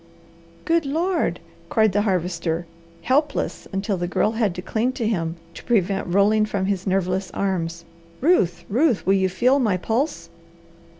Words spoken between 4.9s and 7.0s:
to him to prevent rolling from his